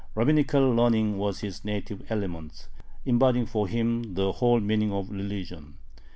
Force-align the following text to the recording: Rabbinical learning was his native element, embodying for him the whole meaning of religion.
Rabbinical 0.15 0.71
learning 0.73 1.19
was 1.19 1.41
his 1.41 1.63
native 1.63 2.01
element, 2.11 2.67
embodying 3.05 3.45
for 3.45 3.67
him 3.67 4.15
the 4.15 4.31
whole 4.31 4.59
meaning 4.59 4.91
of 4.91 5.11
religion. 5.11 5.75